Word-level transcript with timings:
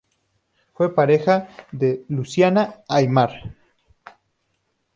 Fue 0.73 0.95
pareja 0.95 1.47
de 1.71 2.05
Luciana 2.09 2.77
Aymar. 2.87 3.53